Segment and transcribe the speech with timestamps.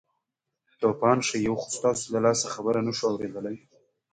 [0.79, 3.57] توپان شئ یو خو ستاسو له لاسه خبره نه شوو اورېدلی.